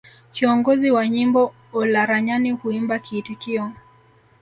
Kiongozi 0.31 0.91
wa 0.91 1.07
nyimbo 1.07 1.53
Olaranyani 1.73 2.51
huimba 2.51 2.99
kiitikio 2.99 3.71